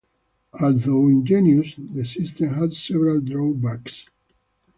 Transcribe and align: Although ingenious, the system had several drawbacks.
Although 0.59 1.09
ingenious, 1.09 1.75
the 1.77 2.03
system 2.07 2.55
had 2.55 2.73
several 2.73 3.21
drawbacks. 3.21 4.07